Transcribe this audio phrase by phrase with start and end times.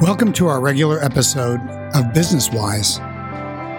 [0.00, 1.58] Welcome to our regular episode
[1.92, 2.98] of Business Wise.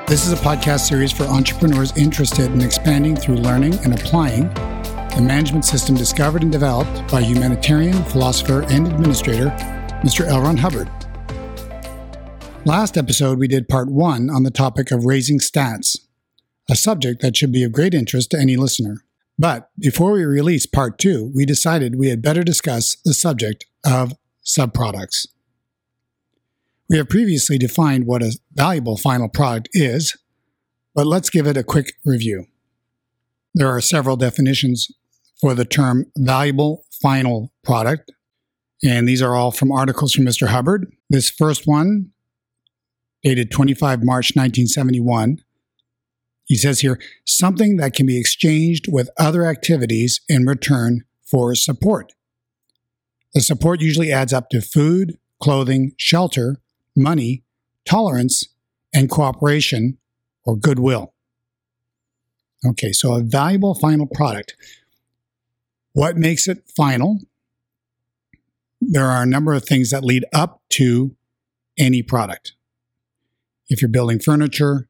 [0.05, 4.49] This is a podcast series for entrepreneurs interested in expanding through learning and applying
[5.15, 9.45] the management system discovered and developed by humanitarian, philosopher, and administrator,
[10.03, 10.27] Mr.
[10.27, 10.41] L.
[10.41, 10.89] Ron Hubbard.
[12.65, 15.97] Last episode, we did part one on the topic of raising stats,
[16.69, 19.05] a subject that should be of great interest to any listener.
[19.37, 24.15] But before we release part two, we decided we had better discuss the subject of
[24.45, 25.27] subproducts.
[26.89, 30.17] We have previously defined what a valuable final product is,
[30.95, 32.45] but let's give it a quick review.
[33.53, 34.87] There are several definitions
[35.39, 38.11] for the term valuable final product,
[38.83, 40.47] and these are all from articles from Mr.
[40.47, 40.91] Hubbard.
[41.11, 42.09] This first one,
[43.23, 45.43] dated 25 March 1971,
[46.45, 52.13] he says here something that can be exchanged with other activities in return for support.
[53.35, 56.59] The support usually adds up to food, clothing, shelter,
[56.99, 57.43] money,
[57.85, 58.47] tolerance,
[58.93, 59.97] and cooperation
[60.45, 61.13] or goodwill.
[62.65, 64.55] Okay, so a valuable final product.
[65.93, 67.19] What makes it final?
[68.81, 71.15] There are a number of things that lead up to
[71.77, 72.53] any product.
[73.69, 74.89] If you're building furniture,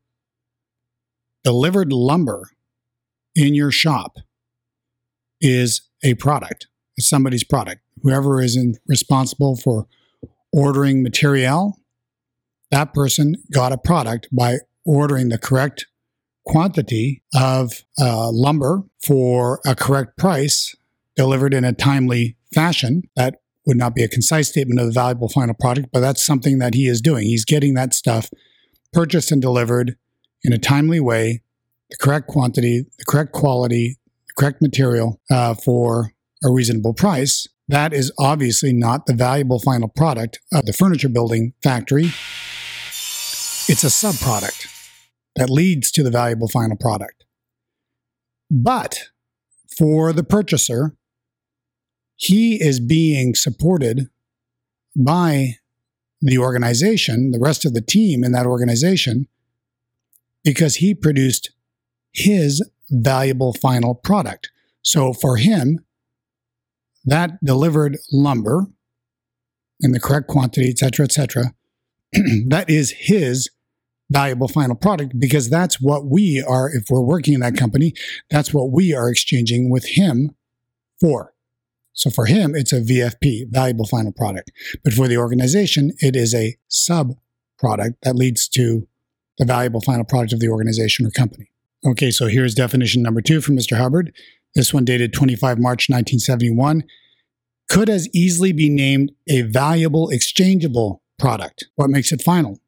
[1.44, 2.50] delivered lumber
[3.36, 4.18] in your shop
[5.42, 6.68] is a product.
[6.98, 7.82] It's somebody's product.
[8.02, 9.88] Whoever is in, responsible for
[10.52, 11.78] ordering material
[12.72, 15.88] that person got a product by ordering the correct
[16.46, 20.76] quantity of uh, lumber for a correct price
[21.16, 23.04] delivered in a timely fashion.
[23.16, 26.60] That would not be a concise statement of the valuable final product, but that's something
[26.60, 27.26] that he is doing.
[27.26, 28.30] He's getting that stuff
[28.94, 29.96] purchased and delivered
[30.44, 31.42] in a timely way,
[31.90, 33.98] the correct quantity, the correct quality,
[34.28, 37.48] the correct material uh, for a reasonable price.
[37.68, 42.12] That is obviously not the valuable final product of the furniture building factory
[43.70, 44.68] it's a subproduct
[45.36, 47.24] that leads to the valuable final product.
[48.50, 49.10] But
[49.78, 50.96] for the purchaser,
[52.16, 54.10] he is being supported
[54.98, 55.58] by
[56.20, 59.28] the organization, the rest of the team in that organization,
[60.44, 61.52] because he produced
[62.12, 64.50] his valuable final product.
[64.82, 65.86] So for him,
[67.06, 68.66] that delivered lumber
[69.80, 71.54] in the correct quantity, et cetera, et cetera,
[72.48, 73.48] that is his
[74.12, 77.94] valuable final product because that's what we are, if we're working in that company,
[78.30, 80.36] that's what we are exchanging with him
[81.00, 81.34] for.
[81.94, 84.52] So for him, it's a VFP, valuable final product.
[84.84, 87.16] But for the organization, it is a sub
[87.58, 88.88] product that leads to
[89.38, 91.52] the valuable final product of the organization or company.
[91.86, 93.78] Okay, so here's definition number two from Mr.
[93.78, 94.14] Hubbard.
[94.56, 96.84] This one dated 25 March 1971.
[97.70, 101.66] Could as easily be named a valuable exchangeable product.
[101.76, 102.60] What makes it final?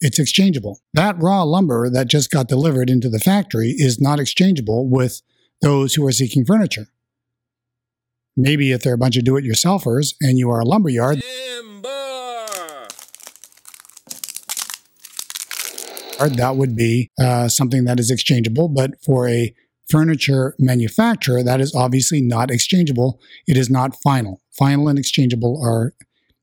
[0.00, 0.80] It's exchangeable.
[0.94, 5.22] That raw lumber that just got delivered into the factory is not exchangeable with
[5.60, 6.88] those who are seeking furniture.
[8.36, 11.22] Maybe if they're a bunch of do it yourselfers and you are a lumber yard,
[16.18, 18.68] that would be uh, something that is exchangeable.
[18.68, 19.54] But for a
[19.90, 23.20] furniture manufacturer, that is obviously not exchangeable.
[23.46, 24.40] It is not final.
[24.56, 25.94] Final and exchangeable are,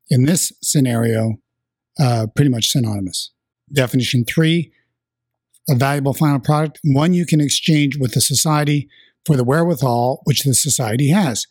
[0.09, 1.35] in this scenario,
[1.99, 3.31] uh, pretty much synonymous.
[3.71, 4.71] Definition three,
[5.69, 8.87] a valuable final product, one you can exchange with the society
[9.25, 11.47] for the wherewithal which the society has.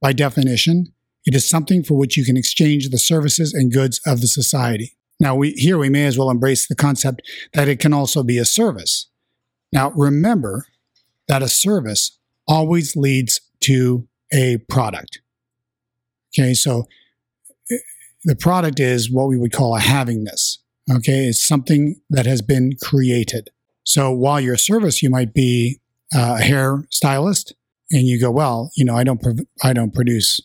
[0.00, 0.92] By definition,
[1.24, 4.96] it is something for which you can exchange the services and goods of the society.
[5.20, 7.22] Now, we, here we may as well embrace the concept
[7.52, 9.08] that it can also be a service.
[9.72, 10.66] Now, remember
[11.28, 15.20] that a service always leads to a product.
[16.36, 16.88] Okay, so
[17.70, 17.76] eh,
[18.24, 20.58] the product is what we would call a havingness.
[20.90, 23.48] Okay, it's something that has been created.
[23.84, 25.80] So while your service, you might be
[26.12, 27.54] a hair stylist,
[27.90, 30.40] and you go, well, you know, I don't, prov- I don't produce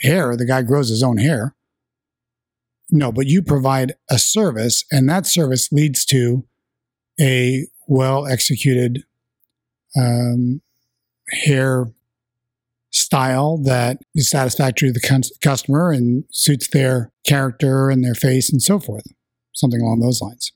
[0.00, 0.36] hair.
[0.36, 1.54] The guy grows his own hair.
[2.90, 6.46] No, but you provide a service, and that service leads to
[7.20, 9.04] a well executed
[9.96, 10.60] um,
[11.44, 11.92] hair
[12.92, 18.62] style that is satisfactory to the customer and suits their character and their face and
[18.62, 19.06] so forth
[19.52, 20.52] something along those lines.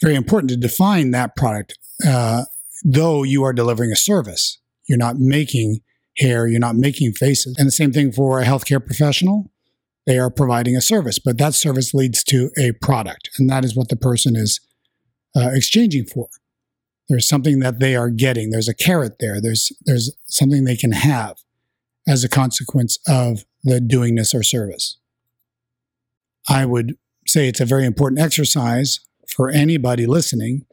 [0.00, 2.44] Very important to define that product, uh,
[2.84, 4.58] though you are delivering a service.
[4.86, 5.80] You're not making
[6.18, 7.56] hair, you're not making faces.
[7.58, 9.50] And the same thing for a healthcare professional.
[10.06, 13.74] They are providing a service, but that service leads to a product, and that is
[13.74, 14.60] what the person is
[15.34, 16.28] uh, exchanging for.
[17.08, 18.50] There's something that they are getting.
[18.50, 19.40] There's a carrot there.
[19.40, 21.38] There's there's something they can have
[22.06, 24.98] as a consequence of the doing this or service.
[26.48, 26.98] I would
[27.34, 30.64] say it's a very important exercise for anybody listening.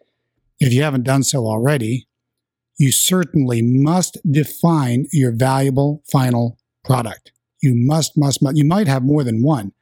[0.60, 2.08] If you haven't done so already,
[2.78, 7.32] you certainly must define your valuable final product.
[7.62, 8.58] You must, must, must.
[8.58, 9.74] You might have more than one.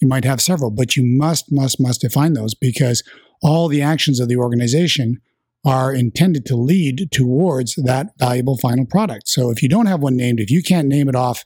[0.00, 3.02] You might have several, but you must, must, must define those because
[3.40, 5.20] all the actions of the organization
[5.64, 9.28] are intended to lead towards that valuable final product.
[9.28, 11.44] So if you don't have one named, if you can't name it off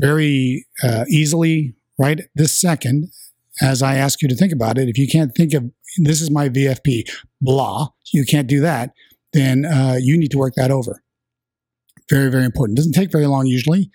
[0.00, 3.10] very uh, easily right this second,
[3.60, 6.30] as I ask you to think about it, if you can't think of this is
[6.30, 7.10] my VFP,
[7.40, 8.92] blah, you can't do that,
[9.32, 11.02] then uh, you need to work that over.
[12.10, 12.76] Very, very important.
[12.76, 13.90] Doesn't take very long usually.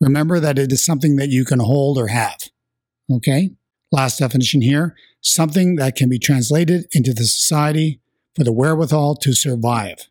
[0.00, 2.38] Remember that it is something that you can hold or have.
[3.10, 3.50] Okay.
[3.92, 4.94] Last definition here
[5.26, 8.00] something that can be translated into the society
[8.34, 10.08] for the wherewithal to survive.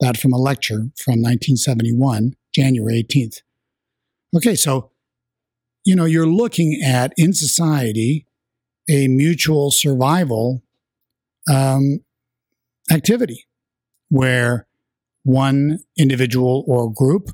[0.00, 3.42] That from a lecture from 1971, January 18th.
[4.36, 4.90] Okay, so,
[5.84, 8.26] you know, you're looking at in society
[8.88, 10.62] a mutual survival
[11.52, 12.00] um,
[12.90, 13.46] activity
[14.08, 14.66] where
[15.24, 17.30] one individual or group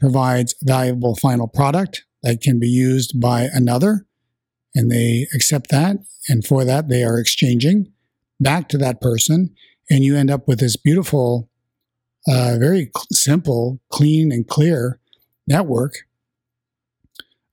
[0.00, 4.06] provides valuable final product that can be used by another,
[4.74, 5.96] and they accept that,
[6.28, 7.92] and for that they are exchanging
[8.40, 9.54] back to that person,
[9.88, 11.48] and you end up with this beautiful,
[12.28, 14.98] uh, very cl- simple, clean, and clear
[15.46, 15.94] network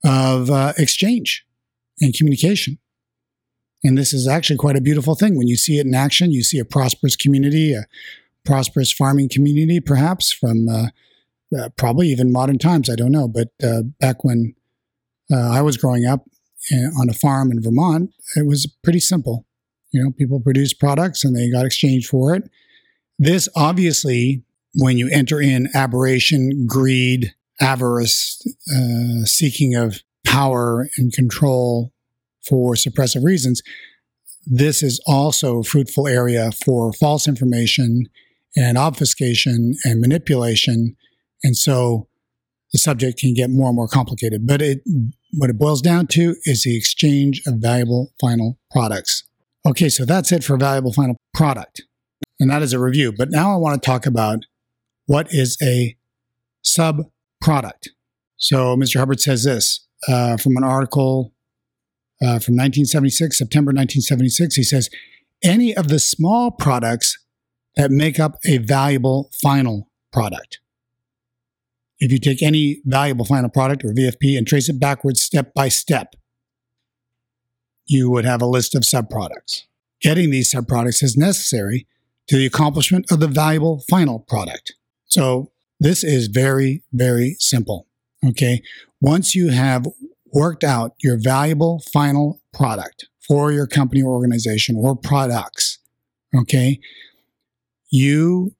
[0.03, 1.45] of uh, exchange
[2.01, 2.79] and communication.
[3.83, 5.38] And this is actually quite a beautiful thing.
[5.38, 7.85] When you see it in action, you see a prosperous community, a
[8.45, 10.88] prosperous farming community, perhaps from uh,
[11.57, 12.89] uh, probably even modern times.
[12.89, 13.27] I don't know.
[13.27, 14.56] But uh, back when
[15.31, 16.25] uh, I was growing up
[16.71, 19.45] uh, on a farm in Vermont, it was pretty simple.
[19.91, 22.50] You know, people produced products and they got exchanged for it.
[23.19, 24.44] This obviously,
[24.75, 28.41] when you enter in aberration, greed, avarice,
[28.74, 31.93] uh, seeking of power and control
[32.48, 33.62] for suppressive reasons,
[34.45, 38.06] this is also a fruitful area for false information
[38.56, 40.95] and obfuscation and manipulation.
[41.44, 42.07] And so
[42.72, 44.45] the subject can get more and more complicated.
[44.45, 44.81] But it,
[45.34, 49.24] what it boils down to is the exchange of valuable final products.
[49.66, 51.84] Okay, so that's it for valuable final product.
[52.39, 53.13] And that is a review.
[53.16, 54.39] But now I want to talk about
[55.06, 55.96] what is a
[56.62, 57.04] sub
[57.42, 57.89] product.
[58.38, 59.00] So Mr.
[59.00, 61.32] Hubbard says this uh, from an article
[62.24, 64.56] uh, from 1976, September 1976.
[64.56, 64.90] He says,
[65.44, 67.18] any of the small products
[67.75, 70.60] that make up a valuable final product.
[72.00, 75.70] If you take any valuable final product or VFP and trace it backwards step by
[75.70, 76.16] step,
[77.86, 79.64] you would have a list of subproducts.
[80.02, 81.88] Getting these subproducts is necessary
[82.28, 84.74] to the accomplishment of the valuable final product.
[85.06, 87.88] So this is very, very simple.
[88.25, 88.62] Okay.
[89.02, 89.86] Once you have
[90.33, 95.80] worked out your valuable final product for your company or organization or products,
[96.35, 96.80] okay,
[97.89, 98.56] you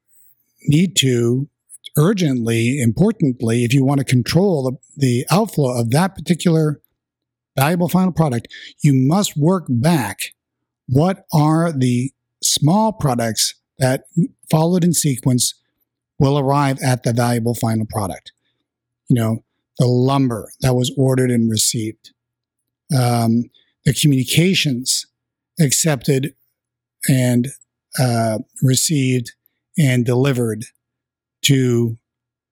[0.68, 1.50] need to
[1.98, 6.80] urgently, importantly, if you want to control the, the outflow of that particular
[7.56, 8.48] valuable final product,
[8.82, 10.34] you must work back
[10.88, 12.12] what are the
[12.42, 14.04] small products that
[14.50, 15.54] followed in sequence
[16.20, 18.32] will arrive at the valuable final product.
[19.10, 19.44] You know,
[19.80, 22.12] the lumber that was ordered and received,
[22.98, 23.46] um,
[23.86, 25.06] the communications
[25.60, 26.36] accepted
[27.10, 27.48] and
[28.00, 29.34] uh, received
[29.78, 30.66] and delivered
[31.44, 31.98] to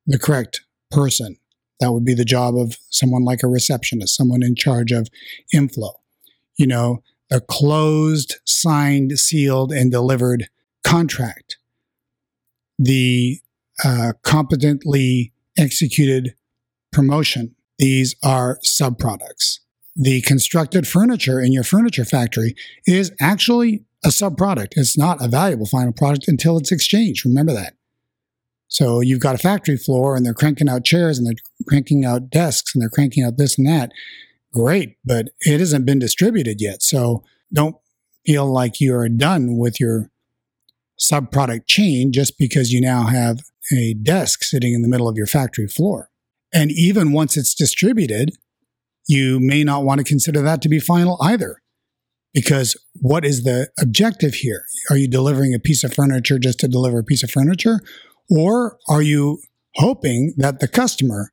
[0.07, 1.37] the correct person
[1.79, 5.09] that would be the job of someone like a receptionist, someone in charge of
[5.53, 5.99] inflow.
[6.55, 10.47] You know, a closed, signed, sealed, and delivered
[10.83, 11.57] contract.
[12.77, 13.39] The
[13.83, 16.35] uh, competently executed
[16.91, 17.55] promotion.
[17.79, 19.59] These are subproducts.
[19.95, 22.55] The constructed furniture in your furniture factory
[22.85, 24.73] is actually a subproduct.
[24.75, 27.25] It's not a valuable final product until it's exchanged.
[27.25, 27.73] Remember that.
[28.67, 31.33] So you've got a factory floor and they're cranking out chairs and they're
[31.67, 33.91] cranking out desks and they're cranking out this and that.
[34.53, 36.81] Great, but it hasn't been distributed yet.
[36.81, 37.75] So don't
[38.25, 40.09] feel like you're done with your
[40.99, 43.41] subproduct chain just because you now have
[43.73, 46.10] a desk sitting in the middle of your factory floor.
[46.53, 48.31] And even once it's distributed,
[49.07, 51.61] you may not want to consider that to be final either.
[52.33, 54.63] Because what is the objective here?
[54.89, 57.79] Are you delivering a piece of furniture just to deliver a piece of furniture?
[58.29, 59.39] Or are you
[59.75, 61.31] hoping that the customer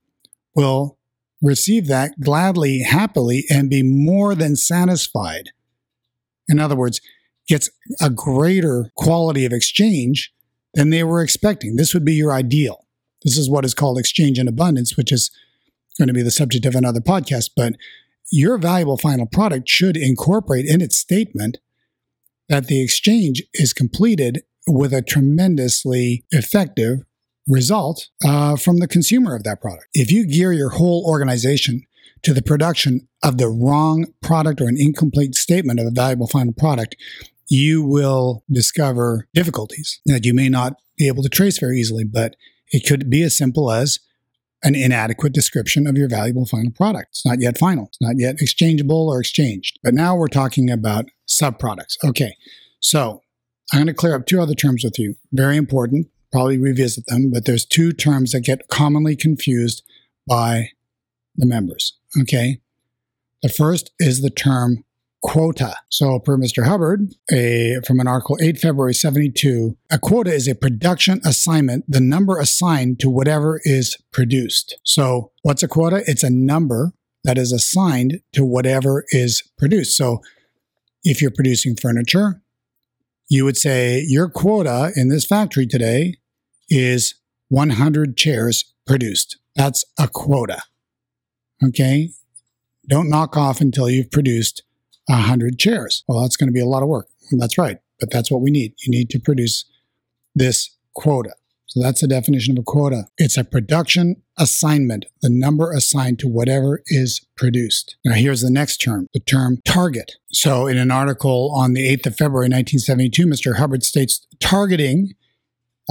[0.55, 0.99] will
[1.41, 5.51] receive that gladly, happily, and be more than satisfied?
[6.49, 7.01] In other words,
[7.47, 7.71] gets
[8.01, 10.33] a greater quality of exchange
[10.75, 11.77] than they were expecting.
[11.77, 12.87] This would be your ideal.
[13.29, 15.31] This is what is called exchange in abundance, which is
[15.99, 17.51] going to be the subject of another podcast.
[17.55, 17.75] But
[18.33, 21.59] your valuable final product should incorporate in its statement
[22.49, 27.01] that the exchange is completed with a tremendously effective
[27.47, 29.89] result uh, from the consumer of that product.
[29.93, 31.83] If you gear your whole organization
[32.23, 36.55] to the production of the wrong product or an incomplete statement of a valuable final
[36.55, 36.97] product,
[37.47, 42.35] you will discover difficulties that you may not be able to trace very easily, but
[42.71, 43.99] it could be as simple as
[44.63, 47.11] an inadequate description of your valuable final product.
[47.11, 47.87] It's not yet final.
[47.87, 49.79] It's not yet exchangeable or exchanged.
[49.83, 51.97] But now we're talking about subproducts.
[52.05, 52.35] Okay.
[52.81, 53.23] So
[53.73, 55.15] I'm going to clear up two other terms with you.
[55.33, 56.09] Very important.
[56.33, 59.83] Probably revisit them, but there's two terms that get commonly confused
[60.27, 60.71] by
[61.37, 61.97] the members.
[62.21, 62.61] Okay.
[63.43, 64.85] The first is the term
[65.23, 65.75] quota.
[65.91, 66.67] So, per Mr.
[66.67, 72.01] Hubbard, a, from an article 8 February 72, a quota is a production assignment, the
[72.01, 74.79] number assigned to whatever is produced.
[74.85, 76.03] So, what's a quota?
[76.07, 76.93] It's a number
[77.25, 79.97] that is assigned to whatever is produced.
[79.97, 80.21] So,
[81.03, 82.43] if you're producing furniture,
[83.29, 86.15] you would say your quota in this factory today
[86.71, 87.15] is
[87.49, 89.39] 100 chairs produced.
[89.55, 90.63] That's a quota.
[91.63, 92.11] Okay.
[92.89, 94.63] Don't knock off until you've produced
[95.09, 96.05] 100 chairs.
[96.07, 97.09] Well, that's going to be a lot of work.
[97.33, 97.79] That's right.
[98.01, 98.75] But that's what we need.
[98.85, 99.65] You need to produce
[100.35, 101.35] this quota.
[101.67, 103.09] So that's the definition of a quota.
[103.19, 107.97] It's a production assignment, the number assigned to whatever is produced.
[108.07, 110.13] Now, here's the next term, the term target.
[110.33, 113.59] So, in an article on the 8th of February 1972, Mr.
[113.59, 115.13] Hubbard states targeting,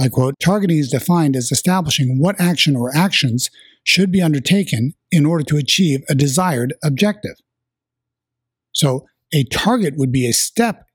[0.00, 3.48] I quote, targeting is defined as establishing what action or actions
[3.84, 7.36] should be undertaken in order to achieve a desired objective.
[8.78, 10.86] So a target would be a step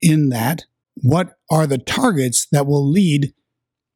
[0.00, 0.64] in that.
[1.02, 3.34] What are the targets that will lead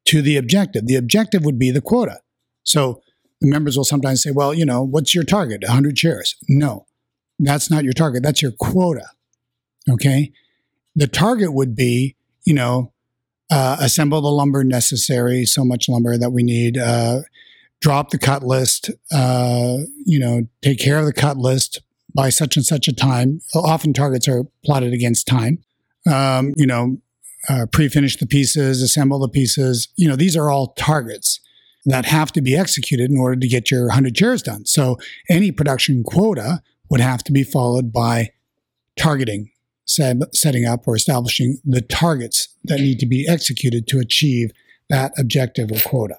[0.05, 0.87] to the objective?
[0.87, 2.21] The objective would be the quota.
[2.63, 3.01] So
[3.41, 5.63] the members will sometimes say, well, you know, what's your target?
[5.63, 6.37] 100 shares.
[6.47, 6.85] No,
[7.39, 8.23] that's not your target.
[8.23, 9.07] That's your quota.
[9.89, 10.31] Okay.
[10.95, 12.93] The target would be, you know,
[13.51, 17.21] uh, assemble the lumber necessary, so much lumber that we need, uh,
[17.81, 21.81] drop the cut list, uh, you know, take care of the cut list,
[22.15, 23.41] by such and such a time.
[23.55, 25.59] Often targets are plotted against time.
[26.11, 26.99] Um, you know,
[27.49, 29.89] uh, pre-finish the pieces, assemble the pieces.
[29.97, 31.41] You know, these are all targets
[31.87, 34.67] that have to be executed in order to get your 100 chairs done.
[34.67, 34.99] So
[35.29, 38.31] any production quota would have to be followed by
[38.99, 39.51] targeting,
[39.87, 44.51] set, setting up or establishing the targets that need to be executed to achieve
[44.91, 46.19] that objective or quota.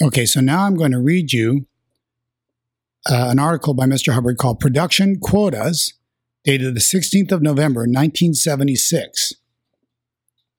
[0.00, 1.66] Okay, so now I'm going to read you
[3.08, 4.12] uh, an article by Mr.
[4.12, 5.94] Hubbard called Production Quotas,
[6.44, 9.34] dated the 16th of November, 1976.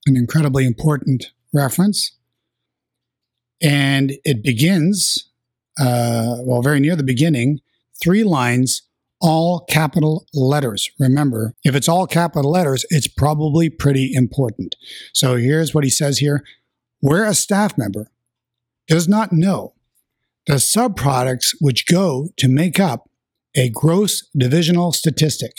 [0.08, 2.16] An incredibly important reference.
[3.62, 5.30] And it begins,
[5.80, 7.60] uh, well, very near the beginning,
[8.02, 8.84] three lines,
[9.22, 10.90] all capital letters.
[10.98, 14.76] Remember, if it's all capital letters, it's probably pretty important.
[15.14, 16.44] So here's what he says here
[17.02, 18.10] Where a staff member
[18.88, 19.74] does not know
[20.50, 23.08] the subproducts which go to make up
[23.56, 25.52] a gross divisional statistic.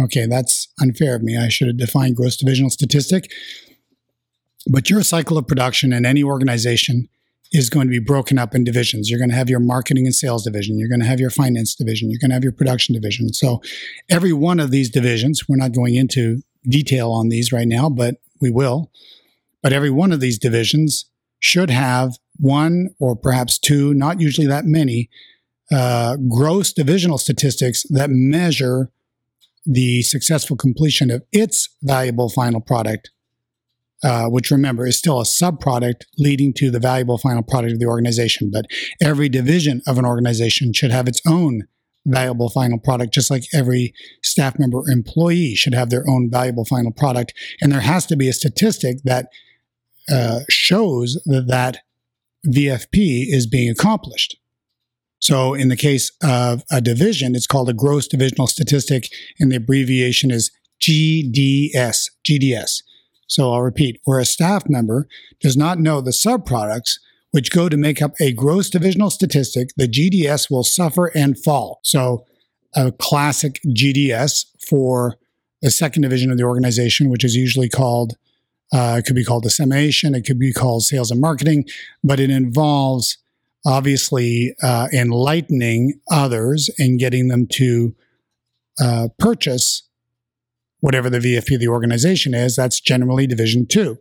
[0.00, 1.36] Okay, that's unfair of me.
[1.36, 3.30] I should have defined gross divisional statistic.
[4.66, 7.10] But your cycle of production in any organization
[7.52, 9.10] is going to be broken up in divisions.
[9.10, 10.78] You're going to have your marketing and sales division.
[10.78, 12.10] You're going to have your finance division.
[12.10, 13.34] You're going to have your production division.
[13.34, 13.60] So
[14.08, 18.14] every one of these divisions, we're not going into detail on these right now, but
[18.40, 18.90] we will.
[19.62, 21.04] But every one of these divisions
[21.38, 25.08] should have one or perhaps two, not usually that many,
[25.72, 28.90] uh, gross divisional statistics that measure
[29.64, 33.10] the successful completion of its valuable final product,
[34.04, 37.86] uh, which remember is still a subproduct leading to the valuable final product of the
[37.86, 38.48] organization.
[38.52, 38.66] But
[39.02, 41.62] every division of an organization should have its own
[42.06, 46.64] valuable final product, just like every staff member or employee should have their own valuable
[46.64, 47.34] final product.
[47.60, 49.26] And there has to be a statistic that
[50.08, 51.78] uh, shows that that
[52.46, 54.36] VFP is being accomplished.
[55.18, 59.08] So, in the case of a division, it's called a gross divisional statistic,
[59.40, 60.50] and the abbreviation is
[60.80, 62.10] GDS.
[62.28, 62.82] GDS.
[63.26, 65.08] So, I'll repeat where a staff member
[65.40, 66.98] does not know the subproducts
[67.36, 71.80] which go to make up a gross divisional statistic, the GDS will suffer and fall.
[71.82, 72.24] So,
[72.74, 75.16] a classic GDS for
[75.60, 78.16] the second division of the organization, which is usually called
[78.72, 80.14] uh, it could be called dissemination.
[80.14, 81.64] It could be called sales and marketing,
[82.02, 83.18] but it involves
[83.64, 87.94] obviously uh, enlightening others and getting them to
[88.80, 89.88] uh, purchase
[90.80, 92.56] whatever the VFP of the organization is.
[92.56, 93.98] That's generally division two.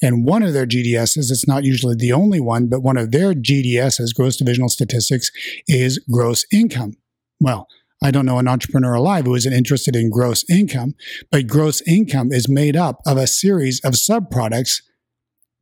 [0.00, 3.34] And one of their GDSs, it's not usually the only one, but one of their
[3.34, 5.30] GDSs, gross divisional statistics,
[5.66, 6.96] is gross income.
[7.40, 7.66] Well,
[8.02, 10.94] I don't know an entrepreneur alive who isn't interested in gross income,
[11.30, 14.82] but gross income is made up of a series of sub products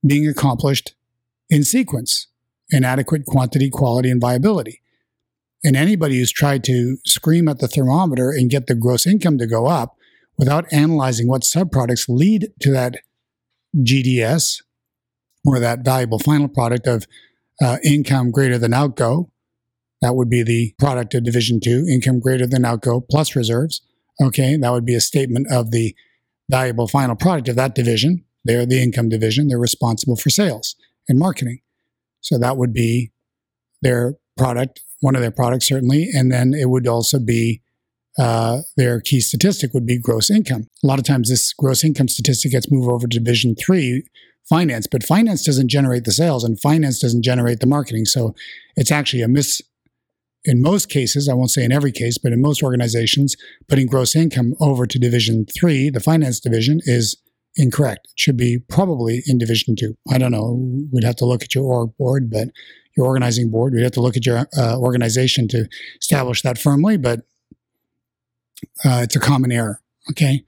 [0.06, 0.94] being accomplished
[1.48, 2.28] in sequence
[2.70, 4.82] in adequate quantity, quality, and viability.
[5.64, 9.46] And anybody who's tried to scream at the thermometer and get the gross income to
[9.46, 9.96] go up
[10.38, 12.96] without analyzing what sub products lead to that
[13.76, 14.62] GDS
[15.44, 17.06] or that valuable final product of
[17.62, 19.30] uh, income greater than outgo.
[20.02, 23.80] That would be the product of Division Two, income greater than outgo plus reserves.
[24.22, 25.94] Okay, that would be a statement of the
[26.50, 28.24] valuable final product of that division.
[28.44, 29.48] They're the income division.
[29.48, 30.76] They're responsible for sales
[31.08, 31.60] and marketing.
[32.20, 33.12] So that would be
[33.82, 36.08] their product, one of their products, certainly.
[36.12, 37.62] And then it would also be
[38.18, 40.68] uh, their key statistic would be gross income.
[40.82, 44.04] A lot of times, this gross income statistic gets moved over to Division Three,
[44.48, 48.06] finance, but finance doesn't generate the sales, and finance doesn't generate the marketing.
[48.06, 48.34] So
[48.76, 49.60] it's actually a miss.
[50.46, 53.36] In most cases, I won't say in every case, but in most organizations,
[53.68, 57.16] putting gross income over to Division Three, the finance division, is
[57.56, 58.08] incorrect.
[58.12, 59.96] It should be probably in Division Two.
[60.10, 60.56] I don't know.
[60.92, 62.48] We'd have to look at your org board, but
[62.96, 63.74] your organizing board.
[63.74, 65.68] We'd have to look at your uh, organization to
[66.00, 66.96] establish that firmly.
[66.96, 67.20] But
[68.84, 69.80] uh, it's a common error.
[70.10, 70.44] Okay.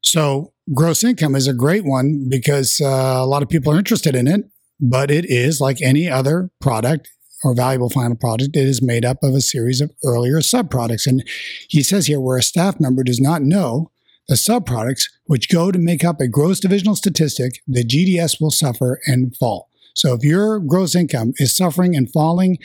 [0.00, 4.14] So gross income is a great one because uh, a lot of people are interested
[4.14, 4.44] in it,
[4.80, 7.10] but it is like any other product
[7.44, 8.56] or valuable final product.
[8.56, 11.06] It is made up of a series of earlier subproducts.
[11.06, 11.26] And
[11.68, 13.90] he says here where a staff member does not know
[14.28, 19.00] the subproducts which go to make up a gross divisional statistic, the GDS will suffer
[19.06, 19.70] and fall.
[19.94, 22.58] So if your gross income is suffering and falling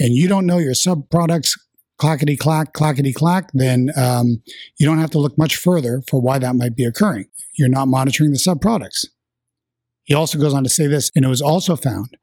[0.00, 1.58] and you don't know your subproducts
[1.98, 4.42] clackety clack, clackety clack, then um,
[4.78, 7.26] you don't have to look much further for why that might be occurring.
[7.56, 9.06] You're not monitoring the subproducts.
[10.04, 12.16] He also goes on to say this, and it was also found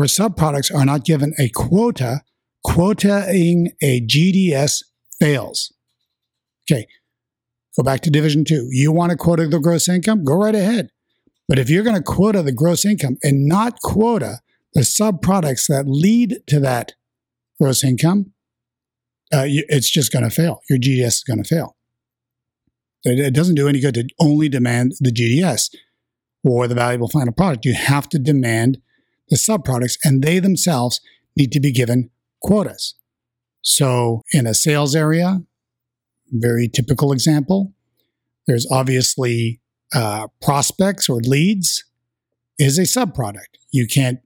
[0.00, 2.22] where subproducts are not given a quota,
[2.66, 4.82] quotaing a GDS
[5.20, 5.74] fails.
[6.64, 6.86] Okay,
[7.76, 8.68] go back to Division Two.
[8.70, 10.24] You want to quota the gross income?
[10.24, 10.88] Go right ahead.
[11.48, 14.38] But if you're going to quota the gross income and not quota
[14.72, 16.94] the subproducts that lead to that
[17.60, 18.32] gross income,
[19.34, 20.62] uh, it's just going to fail.
[20.70, 21.76] Your GDS is going to fail.
[23.04, 25.74] It, it doesn't do any good to only demand the GDS
[26.42, 27.66] or the valuable final product.
[27.66, 28.78] You have to demand
[29.30, 31.00] the subproducts, and they themselves
[31.36, 32.10] need to be given
[32.42, 32.94] quotas.
[33.62, 35.42] So, in a sales area,
[36.30, 37.72] very typical example,
[38.46, 39.60] there's obviously
[39.94, 41.84] uh, prospects or leads
[42.58, 43.56] is a subproduct.
[43.70, 44.20] You can't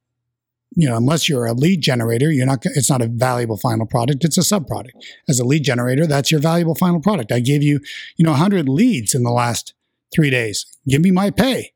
[0.76, 4.24] you know, unless you're a lead generator, you're not, it's not a valuable final product.
[4.24, 4.90] It's a subproduct.
[5.28, 7.30] As a lead generator, that's your valuable final product.
[7.30, 7.80] I gave you,
[8.16, 9.72] you know, 100 leads in the last
[10.14, 10.66] three days.
[10.88, 11.72] Give me my pay.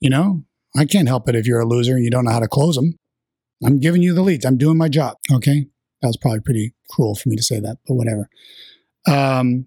[0.00, 0.44] You know,
[0.78, 2.76] I can't help it if you're a loser and you don't know how to close
[2.76, 2.98] them.
[3.64, 4.44] I'm giving you the leads.
[4.44, 5.16] I'm doing my job.
[5.32, 5.66] Okay.
[6.02, 8.28] That was probably pretty cruel for me to say that, but whatever.
[9.08, 9.66] Um,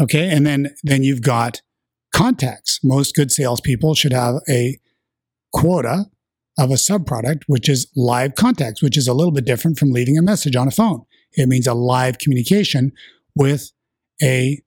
[0.00, 0.28] okay.
[0.28, 1.62] And then, then you've got
[2.12, 2.80] contacts.
[2.82, 4.78] Most good salespeople should have a
[5.52, 6.06] quota
[6.58, 10.18] of a subproduct, which is live contacts, which is a little bit different from leaving
[10.18, 11.04] a message on a phone.
[11.32, 12.92] It means a live communication
[13.34, 13.72] with
[14.22, 14.62] a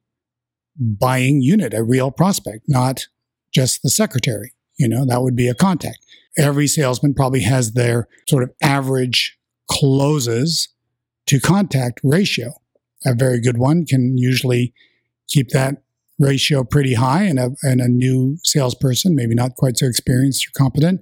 [0.77, 3.07] buying unit, a real prospect, not
[3.53, 4.53] just the secretary.
[4.77, 5.99] You know, that would be a contact.
[6.37, 9.37] Every salesman probably has their sort of average
[9.69, 10.69] closes
[11.25, 12.53] to contact ratio.
[13.05, 14.73] A very good one can usually
[15.27, 15.81] keep that
[16.19, 20.51] ratio pretty high, and a, and a new salesperson, maybe not quite so experienced or
[20.57, 21.01] competent,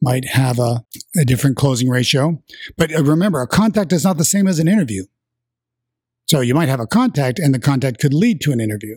[0.00, 0.84] might have a,
[1.16, 2.42] a different closing ratio.
[2.76, 5.04] But uh, remember, a contact is not the same as an interview.
[6.26, 8.96] So you might have a contact and the contact could lead to an interview.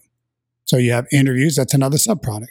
[0.65, 2.47] So you have interviews, that's another subproduct.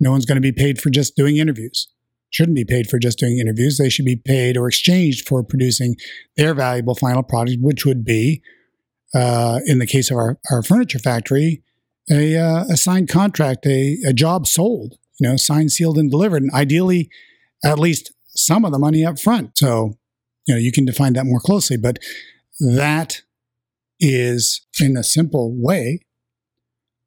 [0.00, 1.88] No one's going to be paid for just doing interviews.
[2.30, 3.78] Shouldn't be paid for just doing interviews.
[3.78, 5.96] They should be paid or exchanged for producing
[6.36, 8.42] their valuable final product, which would be,
[9.14, 11.62] uh, in the case of our, our furniture factory,
[12.10, 16.42] a, uh, a signed contract, a, a job sold, you know, signed, sealed, and delivered.
[16.42, 17.10] And ideally,
[17.64, 19.56] at least some of the money up front.
[19.56, 19.98] So,
[20.46, 21.98] you know, you can define that more closely, but
[22.60, 23.22] that
[24.00, 26.00] is in a simple way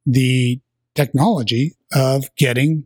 [0.06, 0.62] the
[0.96, 2.86] technology of getting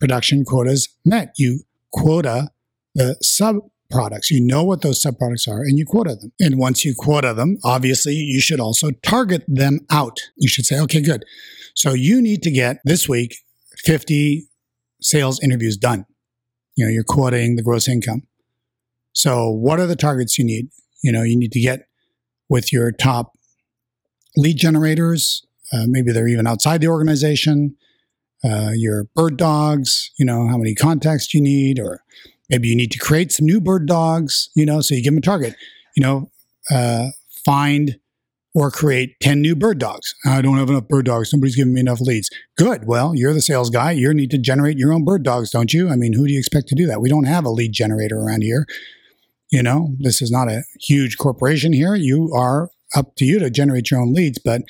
[0.00, 1.32] production quotas met.
[1.36, 1.60] You
[1.92, 2.50] quota
[2.94, 3.56] the sub
[3.90, 4.30] products.
[4.30, 6.32] You know what those sub products are and you quota them.
[6.38, 10.18] And once you quota them, obviously you should also target them out.
[10.36, 11.24] You should say, okay, good.
[11.74, 13.36] So you need to get this week
[13.84, 14.46] 50
[15.00, 16.04] sales interviews done
[16.78, 18.22] you know, you're quoting the gross income.
[19.12, 20.68] So what are the targets you need?
[21.02, 21.88] You know, you need to get
[22.48, 23.32] with your top
[24.36, 25.44] lead generators.
[25.72, 27.76] Uh, maybe they're even outside the organization.
[28.44, 32.02] uh, your bird dogs, you know, how many contacts you need, or
[32.48, 35.18] maybe you need to create some new bird dogs, you know, so you give them
[35.18, 35.54] a target,
[35.96, 36.30] you know,
[36.70, 37.08] uh,
[37.44, 37.98] find
[38.54, 40.14] or create 10 new bird dogs.
[40.24, 41.32] I don't have enough bird dogs.
[41.32, 42.30] Nobody's giving me enough leads.
[42.56, 42.86] Good.
[42.86, 43.92] Well, you're the sales guy.
[43.92, 45.88] You need to generate your own bird dogs, don't you?
[45.90, 47.00] I mean, who do you expect to do that?
[47.00, 48.66] We don't have a lead generator around here.
[49.50, 51.94] You know, this is not a huge corporation here.
[51.94, 54.62] You are up to you to generate your own leads, but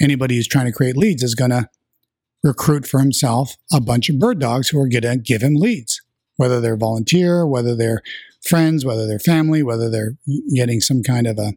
[0.00, 1.68] anybody who's trying to create leads is going to
[2.42, 6.00] recruit for himself a bunch of bird dogs who are going to give him leads,
[6.36, 8.02] whether they're volunteer, whether they're
[8.42, 10.16] friends, whether they're family, whether they're
[10.54, 11.54] getting some kind of a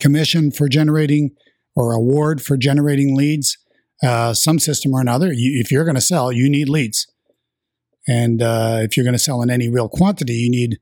[0.00, 1.30] commission for generating
[1.76, 3.56] or award for generating leads,
[4.02, 5.32] uh, some system or another.
[5.32, 7.06] You, if you're going to sell, you need leads.
[8.08, 10.80] And uh, if you're going to sell in any real quantity, you need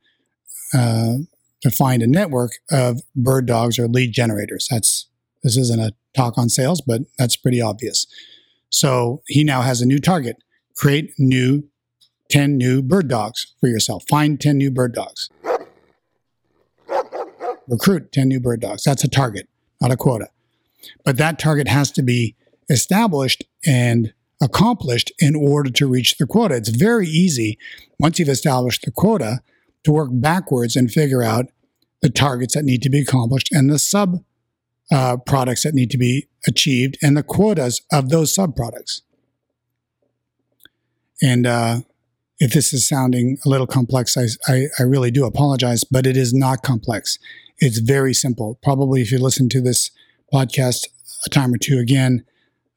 [0.72, 1.16] uh,
[1.62, 4.66] to find a network of bird dogs or lead generators.
[4.70, 5.06] That's
[5.42, 8.07] this isn't a talk on sales, but that's pretty obvious.
[8.68, 10.37] So he now has a new target:
[10.77, 11.68] create new
[12.31, 14.05] 10 new bird dogs for yourself.
[14.09, 15.31] Find 10 new bird dogs
[17.70, 18.83] recruit 10 new bird dogs.
[18.83, 19.49] That's a target,
[19.81, 20.29] not a quota.
[21.05, 22.35] But that target has to be
[22.68, 26.57] established and accomplished in order to reach the quota.
[26.57, 27.59] It's very easy
[27.99, 29.40] once you've established the quota
[29.85, 31.46] to work backwards and figure out
[32.03, 34.25] the targets that need to be accomplished and the sub
[34.92, 39.03] uh, products that need to be achieved and the quotas of those sub products.
[41.22, 41.81] And uh,
[42.38, 46.16] if this is sounding a little complex, I, I, I really do apologize, but it
[46.16, 47.18] is not complex.
[47.59, 48.59] It's very simple.
[48.62, 49.90] Probably if you listen to this
[50.33, 50.87] podcast
[51.26, 52.24] a time or two again,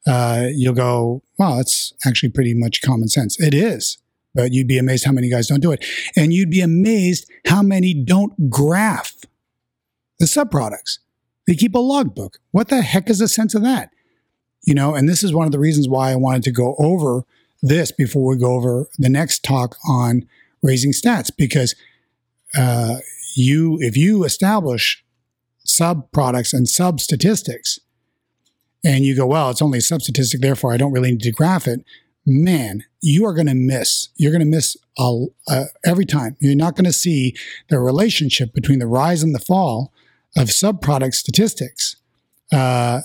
[0.06, 3.40] uh, you'll go, wow, it's actually pretty much common sense.
[3.40, 3.96] It is,
[4.34, 5.82] but you'd be amazed how many guys don't do it.
[6.14, 9.14] And you'd be amazed how many don't graph
[10.18, 10.98] the subproducts.
[11.46, 12.38] They keep a logbook.
[12.52, 13.90] What the heck is the sense of that?
[14.62, 17.24] You know, and this is one of the reasons why I wanted to go over
[17.62, 20.26] this before we go over the next talk on
[20.62, 21.74] raising stats, because
[22.56, 22.96] uh,
[23.34, 25.04] you if you establish
[25.64, 27.78] sub products and sub statistics
[28.84, 31.32] and you go well it's only a sub statistic therefore i don't really need to
[31.32, 31.80] graph it
[32.26, 36.54] man you are going to miss you're going to miss a, uh, every time you're
[36.54, 37.34] not going to see
[37.68, 39.92] the relationship between the rise and the fall
[40.36, 41.96] of subproduct statistics
[42.52, 43.00] uh,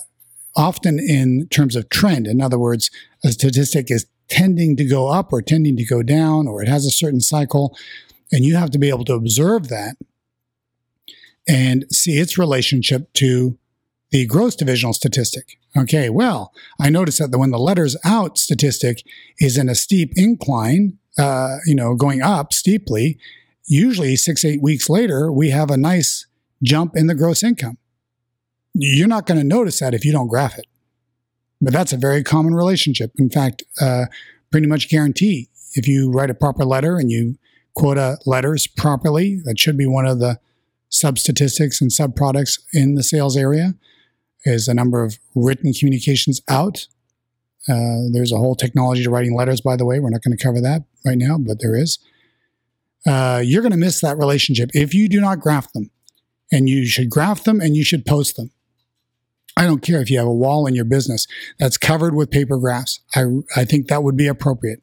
[0.56, 2.90] often in terms of trend in other words
[3.24, 6.86] a statistic is tending to go up or tending to go down or it has
[6.86, 7.76] a certain cycle
[8.32, 9.96] and you have to be able to observe that
[11.48, 13.58] and see its relationship to
[14.10, 15.58] the gross divisional statistic.
[15.76, 19.02] Okay, well, I noticed that the, when the letters out statistic
[19.38, 23.18] is in a steep incline, uh, you know, going up steeply,
[23.66, 26.26] usually six, eight weeks later, we have a nice
[26.62, 27.78] jump in the gross income.
[28.74, 30.66] You're not going to notice that if you don't graph it.
[31.60, 33.12] But that's a very common relationship.
[33.18, 34.06] In fact, uh,
[34.50, 37.36] pretty much guarantee if you write a proper letter and you
[37.74, 40.38] quota letters properly, that should be one of the
[40.88, 43.74] sub statistics and sub products in the sales area
[44.44, 46.86] is a number of written communications out.
[47.68, 50.00] Uh, there's a whole technology to writing letters, by the way.
[50.00, 51.98] We're not going to cover that right now, but there is.
[53.06, 55.90] Uh, you're going to miss that relationship if you do not graph them.
[56.52, 58.50] And you should graph them and you should post them.
[59.56, 61.26] I don't care if you have a wall in your business
[61.58, 63.00] that's covered with paper graphs.
[63.14, 63.24] I,
[63.56, 64.82] I think that would be appropriate.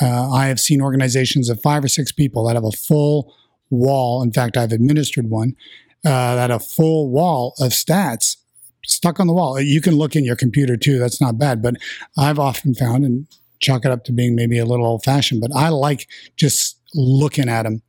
[0.00, 3.34] Uh, I have seen organizations of five or six people that have a full
[3.70, 4.22] wall.
[4.22, 5.56] In fact, I've administered one
[6.04, 8.36] uh, that a full wall of stats
[8.84, 9.60] stuck on the wall.
[9.60, 10.98] You can look in your computer too.
[10.98, 11.76] That's not bad, but
[12.16, 13.26] I've often found and
[13.60, 17.48] chalk it up to being maybe a little old fashioned, but I like just looking
[17.48, 17.82] at them.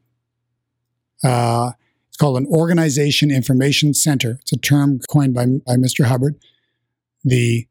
[1.23, 1.71] Uh,
[2.13, 4.37] it's called an organization information center.
[4.41, 6.05] It's a term coined by, by Mr.
[6.05, 6.35] Hubbard.
[7.23, 7.67] The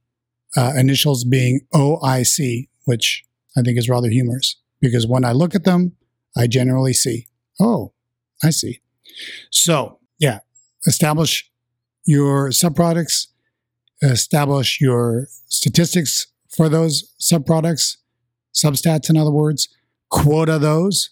[0.57, 3.23] uh, initials being OIC, which
[3.57, 5.93] I think is rather humorous because when I look at them,
[6.37, 7.29] I generally see,
[7.61, 7.93] oh,
[8.43, 8.81] I see.
[9.53, 10.41] So, yeah,
[10.89, 11.49] establish
[12.05, 13.29] your subproducts,
[14.03, 17.99] establish your statistics for those subproducts,
[18.53, 19.69] substats, in other words,
[20.11, 21.11] quota those.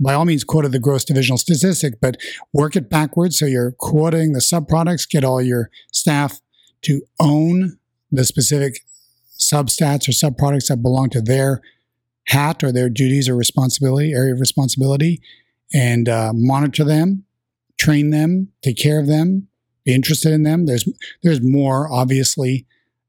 [0.00, 2.16] By all means, quota the gross divisional statistic, but
[2.52, 3.38] work it backwards.
[3.38, 6.40] So you're quoting the subproducts, get all your staff
[6.82, 7.78] to own
[8.10, 8.80] the specific
[9.38, 11.60] substats or subproducts that belong to their
[12.28, 15.20] hat or their duties or responsibility, area of responsibility,
[15.72, 17.24] and uh, monitor them,
[17.78, 19.48] train them, take care of them,
[19.84, 20.66] be interested in them.
[20.66, 20.88] There's
[21.22, 22.66] there's more obviously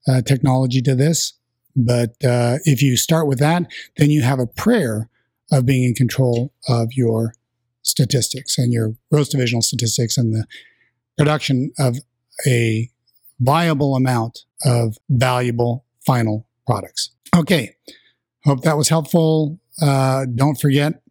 [0.08, 1.34] uh, technology to this,
[1.76, 3.64] but uh, if you start with that,
[3.98, 5.09] then you have a prayer
[5.52, 7.34] of being in control of your
[7.82, 10.46] statistics and your gross divisional statistics and the
[11.18, 11.98] production of
[12.48, 12.90] a
[13.40, 17.12] viable amount of valuable final products.
[17.36, 17.76] Okay.
[18.46, 19.60] Hope that was helpful.
[19.82, 21.02] Uh, don't forget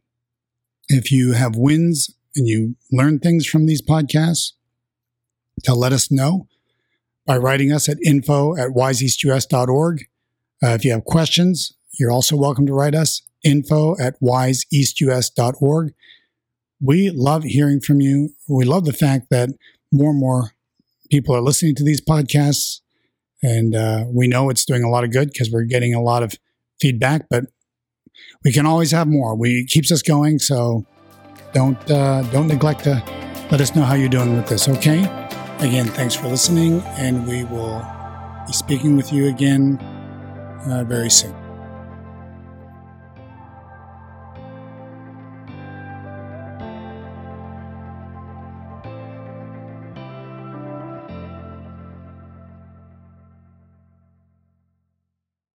[0.89, 4.53] if you have wins and you learn things from these podcasts,
[5.65, 6.47] to let us know
[7.27, 10.05] by writing us at info at wiseeastus.org.
[10.63, 15.93] Uh, if you have questions, you're also welcome to write us info at wiseeastus.org.
[16.81, 18.31] We love hearing from you.
[18.49, 19.51] We love the fact that
[19.93, 20.53] more and more
[21.11, 22.81] people are listening to these podcasts.
[23.43, 26.23] And uh, we know it's doing a lot of good because we're getting a lot
[26.23, 26.35] of
[26.81, 27.47] feedback, but
[28.45, 29.37] we can always have more.
[29.37, 30.39] We keeps us going.
[30.39, 30.87] So
[31.53, 33.03] don't uh, don't neglect to
[33.51, 34.69] let us know how you're doing with this.
[34.69, 35.01] Okay.
[35.61, 37.85] Again, thanks for listening, and we will
[38.47, 39.79] be speaking with you again
[40.67, 41.48] uh, very soon.